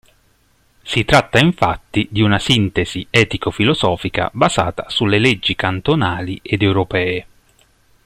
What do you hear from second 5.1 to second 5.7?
leggi